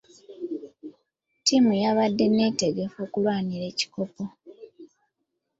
Ttiimu 1.39 1.71
yabadde 1.83 2.25
neetegefu 2.27 2.97
okulwanira 3.05 3.65
ekikopo. 3.71 4.23